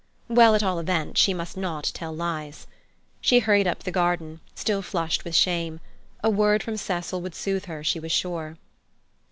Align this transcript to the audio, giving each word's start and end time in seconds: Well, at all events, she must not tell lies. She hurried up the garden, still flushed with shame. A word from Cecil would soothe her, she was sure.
Well, 0.29 0.55
at 0.55 0.63
all 0.63 0.79
events, 0.79 1.21
she 1.21 1.31
must 1.31 1.55
not 1.55 1.91
tell 1.93 2.11
lies. 2.11 2.65
She 3.21 3.37
hurried 3.37 3.67
up 3.67 3.83
the 3.83 3.91
garden, 3.91 4.39
still 4.55 4.81
flushed 4.81 5.23
with 5.23 5.35
shame. 5.35 5.79
A 6.23 6.29
word 6.31 6.63
from 6.63 6.75
Cecil 6.75 7.21
would 7.21 7.35
soothe 7.35 7.65
her, 7.65 7.83
she 7.83 7.99
was 7.99 8.11
sure. 8.11 8.57